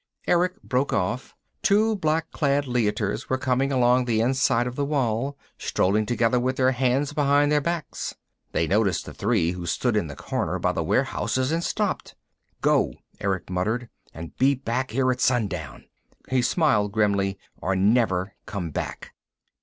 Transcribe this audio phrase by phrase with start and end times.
[0.25, 1.35] Erick broke off.
[1.61, 6.55] Two black clad Leiters were coming along the inside of the wall, strolling together with
[6.55, 8.15] their hands behind their backs.
[8.51, 12.15] They noticed the three who stood in the corner by the warehouses and stopped.
[12.61, 13.89] "Go," Erick muttered.
[14.11, 15.85] "And be back here at sundown."
[16.29, 17.37] He smiled grimly.
[17.57, 19.11] "Or never come back."